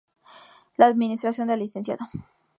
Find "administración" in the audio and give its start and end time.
0.87-1.45